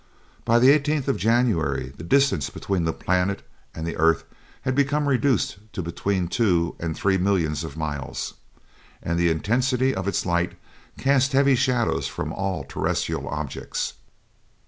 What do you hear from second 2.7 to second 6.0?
that planet and the earth had become reduced to